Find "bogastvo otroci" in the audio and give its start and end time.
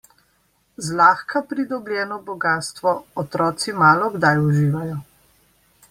2.31-3.79